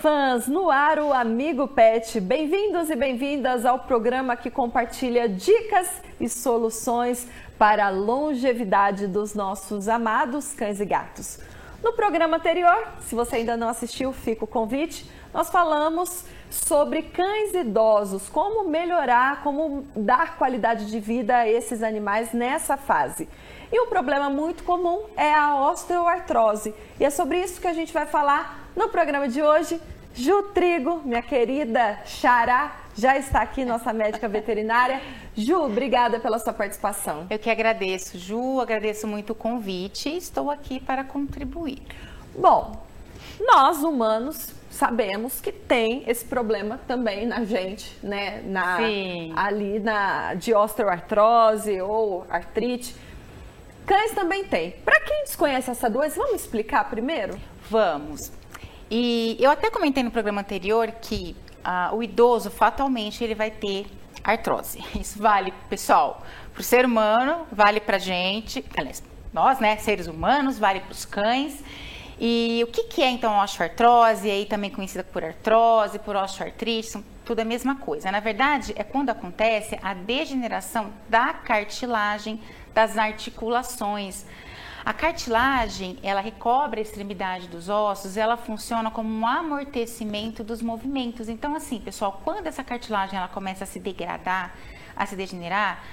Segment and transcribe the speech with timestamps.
[0.00, 2.18] fãs, no ar o Amigo Pet.
[2.20, 9.90] Bem-vindos e bem-vindas ao programa que compartilha dicas e soluções para a longevidade dos nossos
[9.90, 11.38] amados cães e gatos.
[11.82, 15.10] No programa anterior, se você ainda não assistiu, fica o convite.
[15.34, 22.32] Nós falamos sobre cães idosos, como melhorar, como dar qualidade de vida a esses animais
[22.32, 23.28] nessa fase.
[23.72, 26.74] E um problema muito comum é a osteoartrose.
[26.98, 29.80] E é sobre isso que a gente vai falar no programa de hoje,
[30.14, 35.00] Ju Trigo, minha querida Xará, já está aqui, nossa médica veterinária.
[35.36, 37.26] Ju, obrigada pela sua participação.
[37.30, 41.80] Eu que agradeço, Ju, agradeço muito o convite e estou aqui para contribuir.
[42.36, 42.84] Bom,
[43.40, 48.42] nós humanos sabemos que tem esse problema também na gente, né?
[48.44, 49.32] Na, Sim.
[49.36, 52.94] Ali na, de osteoartrose ou artrite.
[53.86, 54.72] Cães também tem.
[54.84, 57.38] Para quem desconhece essa doença, vamos explicar primeiro?
[57.68, 58.32] Vamos.
[58.90, 63.86] E eu até comentei no programa anterior que ah, o idoso fatalmente ele vai ter
[64.22, 64.82] artrose.
[64.98, 70.58] Isso vale, pessoal, para o ser humano, vale para gente, aliás, nós, né, seres humanos,
[70.58, 71.62] vale para os cães.
[72.18, 77.04] E o que, que é então osteoartrose, aí também conhecida por artrose, por osteoartrite, são
[77.30, 78.10] tudo a mesma coisa.
[78.10, 82.40] Na verdade, é quando acontece a degeneração da cartilagem
[82.74, 84.26] das articulações.
[84.84, 91.28] A cartilagem, ela recobre a extremidade dos ossos, ela funciona como um amortecimento dos movimentos.
[91.28, 94.52] Então, assim, pessoal, quando essa cartilagem ela começa a se degradar,
[94.96, 95.84] a se degenerar,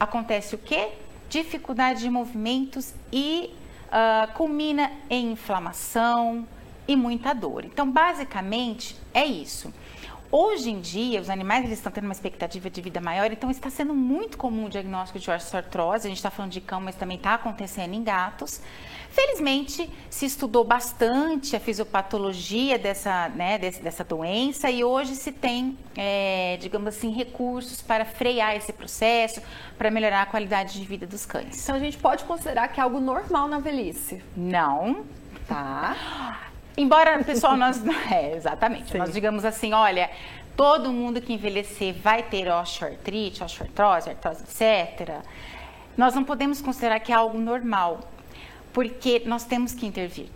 [0.00, 0.92] acontece o quê?
[1.28, 3.54] Dificuldade de movimentos e
[3.88, 6.48] uh, culmina em inflamação
[6.86, 7.66] e muita dor.
[7.66, 9.70] Então, basicamente, é isso.
[10.30, 13.70] Hoje em dia, os animais eles estão tendo uma expectativa de vida maior, então está
[13.70, 16.06] sendo muito comum o diagnóstico de osteoartrose.
[16.06, 18.60] A gente está falando de cão, mas também está acontecendo em gatos.
[19.10, 26.58] Felizmente, se estudou bastante a fisiopatologia dessa, né, dessa doença e hoje se tem, é,
[26.60, 29.40] digamos assim, recursos para frear esse processo,
[29.78, 31.62] para melhorar a qualidade de vida dos cães.
[31.62, 34.22] Então a gente pode considerar que é algo normal na velhice?
[34.36, 35.06] Não.
[35.48, 36.44] Tá.
[36.78, 37.82] Embora, pessoal, nós.
[38.10, 38.92] É, exatamente.
[38.92, 38.98] Sim.
[38.98, 40.08] Nós digamos assim, olha,
[40.56, 45.22] todo mundo que envelhecer vai ter osteoartrite, osteoartrose, artrose, etc.
[45.96, 48.00] Nós não podemos considerar que é algo normal,
[48.72, 50.28] porque nós temos que intervir.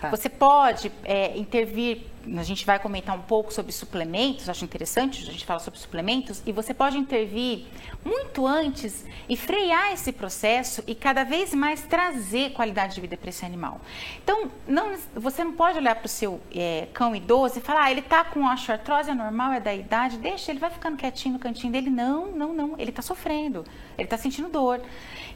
[0.00, 0.08] Tá.
[0.08, 2.06] Você pode é, intervir
[2.38, 6.42] a gente vai comentar um pouco sobre suplementos, acho interessante a gente falar sobre suplementos,
[6.46, 7.66] e você pode intervir
[8.04, 13.30] muito antes e frear esse processo e cada vez mais trazer qualidade de vida para
[13.30, 13.80] esse animal.
[14.22, 17.90] Então, não, você não pode olhar para o seu é, cão idoso e falar, ah,
[17.90, 21.38] ele está com osteoartrose, é normal, é da idade, deixa, ele vai ficando quietinho no
[21.38, 21.90] cantinho dele.
[21.90, 23.64] Não, não, não, ele está sofrendo,
[23.96, 24.80] ele está sentindo dor.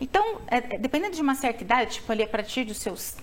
[0.00, 3.16] Então, é, dependendo de uma certa idade, tipo ali a partir dos seus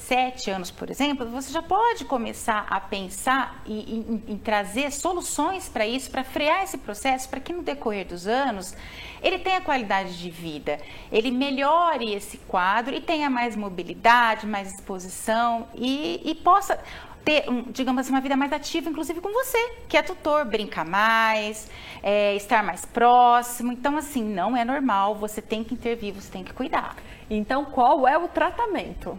[0.00, 5.68] sete anos, por exemplo, você já pode começar a pensar e, em, em trazer soluções
[5.68, 8.74] para isso, para frear esse processo, para que no decorrer dos anos
[9.22, 10.80] ele tenha qualidade de vida,
[11.12, 16.78] ele melhore esse quadro e tenha mais mobilidade, mais exposição e, e possa
[17.24, 19.58] ter, um, digamos assim, uma vida mais ativa, inclusive com você,
[19.88, 21.70] que é tutor, brincar mais,
[22.02, 23.72] é, estar mais próximo.
[23.72, 26.96] Então, assim, não é normal, você tem que intervir, você tem que cuidar.
[27.28, 29.18] Então, qual é o tratamento?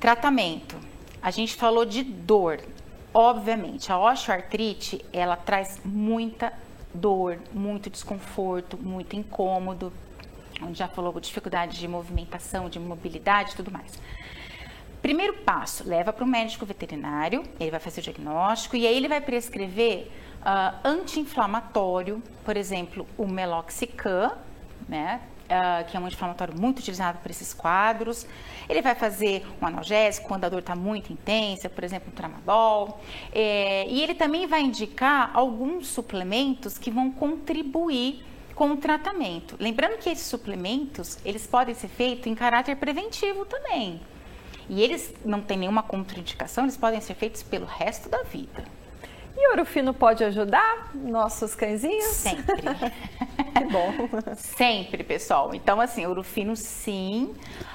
[0.00, 0.78] Tratamento.
[1.20, 2.60] A gente falou de dor.
[3.12, 6.52] Obviamente, a osteoartrite, ela traz muita
[6.94, 9.92] dor, muito desconforto, muito incômodo.
[10.60, 13.98] A gente já falou dificuldade de movimentação, de mobilidade tudo mais.
[15.02, 19.08] Primeiro passo, leva para o médico veterinário, ele vai fazer o diagnóstico e aí ele
[19.08, 20.10] vai prescrever
[20.40, 24.32] uh, anti-inflamatório, por exemplo, o meloxicam,
[24.88, 25.20] né?
[25.48, 28.26] Uh, que é um anti-inflamatório muito utilizado para esses quadros.
[28.68, 33.00] Ele vai fazer um analgésico quando a dor está muito intensa, por exemplo, um tramadol.
[33.32, 38.24] É, e ele também vai indicar alguns suplementos que vão contribuir
[38.54, 39.56] com o tratamento.
[39.58, 44.00] Lembrando que esses suplementos, eles podem ser feitos em caráter preventivo também.
[44.68, 48.64] E eles não têm nenhuma contraindicação, eles podem ser feitos pelo resto da vida.
[49.34, 52.04] E o Orofino pode ajudar nossos cãezinhos?
[52.06, 52.62] Sempre.
[53.58, 53.92] que bom.
[54.36, 55.54] Sempre, pessoal.
[55.54, 57.34] Então, assim, Orofino sim.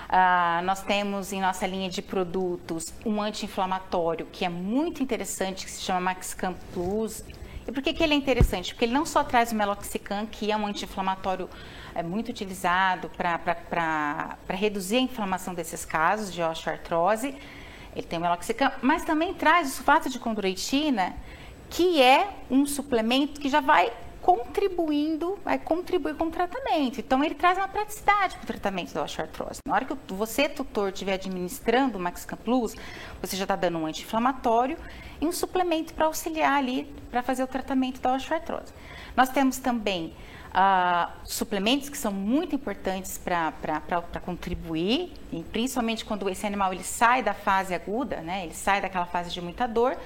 [0.09, 5.71] Uh, nós temos em nossa linha de produtos um anti-inflamatório que é muito interessante, que
[5.71, 7.23] se chama Maxcam Plus.
[7.67, 8.73] E por que, que ele é interessante?
[8.73, 11.49] Porque ele não só traz o Meloxicam, que é um anti-inflamatório
[11.95, 17.35] é muito utilizado para reduzir a inflamação desses casos de osteoartrose,
[17.95, 21.15] ele tem o Meloxicam, mas também traz o sulfato de condroitina,
[21.69, 23.91] que é um suplemento que já vai
[24.23, 26.99] contribuindo, vai contribuir com o tratamento.
[26.99, 29.59] Então, ele traz uma praticidade para o tratamento da osteoartrose.
[29.67, 32.73] Na hora que você, tutor, estiver administrando o Maxcam Plus,
[33.21, 34.77] você já está dando um anti-inflamatório
[35.19, 38.73] e um suplemento para auxiliar ali, para fazer o tratamento da osteoartrose.
[39.15, 40.13] Nós temos também
[40.53, 47.21] uh, suplementos que são muito importantes para contribuir, e principalmente quando esse animal ele sai
[47.21, 49.97] da fase aguda, né, ele sai daquela fase de muita dor,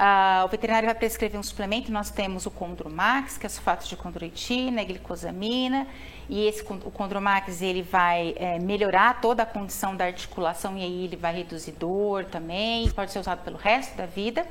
[0.00, 3.94] Uh, o veterinário vai prescrever um suplemento, nós temos o Condromax, que é sulfato de
[3.96, 5.86] condroitina, glicosamina,
[6.26, 11.04] e esse, o Condromax ele vai é, melhorar toda a condição da articulação e aí
[11.04, 14.46] ele vai reduzir dor também, pode ser usado pelo resto da vida.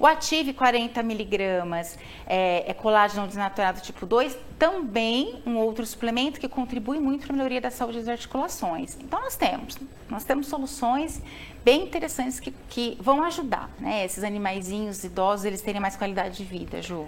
[0.00, 6.48] O Ative 40 miligramas é, é colágeno desnaturado tipo 2, também um outro suplemento que
[6.48, 8.96] contribui muito para a melhoria da saúde das articulações.
[8.98, 9.76] Então nós temos,
[10.08, 11.22] nós temos soluções
[11.62, 14.02] bem interessantes que, que vão ajudar, né?
[14.02, 17.06] Esses animaizinhos idosos, eles terem mais qualidade de vida, Ju.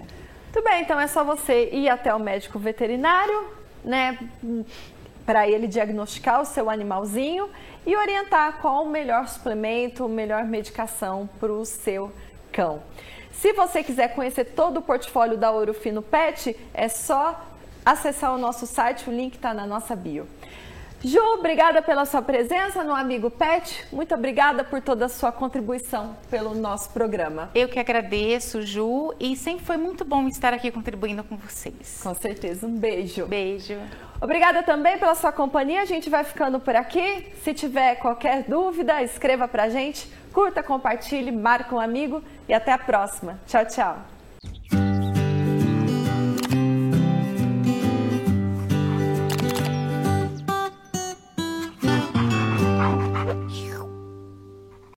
[0.53, 3.47] Muito bem, então é só você ir até o médico veterinário,
[3.83, 4.19] né?
[5.25, 7.49] Para ele diagnosticar o seu animalzinho
[7.85, 12.11] e orientar qual o melhor suplemento, melhor medicação para o seu
[12.51, 12.81] cão.
[13.31, 17.47] Se você quiser conhecer todo o portfólio da Ouro Fino Pet, é só
[17.85, 20.27] acessar o nosso site, o link está na nossa bio.
[21.03, 23.87] Ju, obrigada pela sua presença no Amigo Pet.
[23.91, 27.49] Muito obrigada por toda a sua contribuição pelo nosso programa.
[27.55, 32.01] Eu que agradeço, Ju, e sempre foi muito bom estar aqui contribuindo com vocês.
[32.03, 32.67] Com certeza.
[32.67, 33.25] Um beijo.
[33.25, 33.79] Beijo.
[34.21, 35.81] Obrigada também pela sua companhia.
[35.81, 37.33] A gente vai ficando por aqui.
[37.43, 42.77] Se tiver qualquer dúvida, escreva pra gente, curta, compartilhe, marque um amigo e até a
[42.77, 43.39] próxima.
[43.47, 44.20] Tchau, tchau.